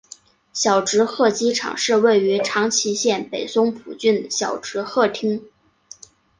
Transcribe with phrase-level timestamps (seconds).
[0.51, 5.39] 小值贺机场是位于长崎县北松浦郡小值贺町。